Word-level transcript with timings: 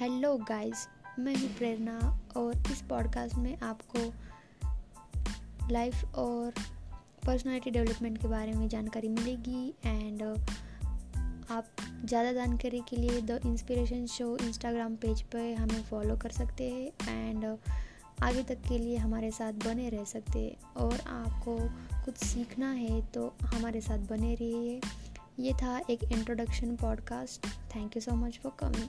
Hello 0.00 0.36
guys 0.36 0.88
मैं 1.18 1.36
हूँ 1.36 1.48
प्रेरणा 1.48 2.20
और 2.36 2.56
इस 2.70 2.82
पॉडकास्ट 2.82 3.34
में 3.34 3.60
आपको 3.60 4.12
लाइफ 5.70 6.14
और 6.14 6.52
पर्सनालिटी 7.26 7.70
डेवलपमेंट 7.70 8.18
के 8.18 8.28
बारे 8.28 8.52
में 8.52 8.68
जानकारी 8.68 9.08
मिलेगी 9.08 9.74
एंड 9.84 10.22
uh, 10.22 10.40
आप 11.50 11.64
ज़्यादा 12.04 12.32
जानकारी 12.32 12.80
के 12.88 12.96
लिए 12.96 13.22
the 13.22 13.40
inspiration 13.46 14.06
show 14.06 14.36
Instagram 14.36 14.96
page 14.96 15.22
पर 15.22 15.54
हमें 15.54 15.82
फॉलो 15.82 16.16
कर 16.16 16.30
सकते 16.30 16.70
हैं 16.70 17.14
एंड 17.14 17.44
uh, 17.44 17.58
आगे 18.22 18.42
तक 18.42 18.58
के 18.68 18.78
लिए 18.78 18.96
हमारे 18.96 19.30
साथ 19.30 19.52
बने 19.52 19.88
रह 19.88 20.04
सकते 20.04 20.38
हैं। 20.38 20.74
और 20.74 21.00
आपको 21.00 21.58
कुछ 22.04 22.16
सीखना 22.16 22.70
है 22.70 23.06
तो 23.06 23.34
हमारे 23.42 23.80
साथ 23.80 23.98
बने 23.98 24.34
रहिए। 24.34 24.80
ये 25.38 25.52
था 25.52 25.80
एक 25.90 26.04
introduction 26.04 26.76
podcast 26.76 27.46
thank 27.46 27.96
you 27.96 28.00
so 28.00 28.16
much 28.16 28.40
for 28.42 28.56
coming 28.58 28.88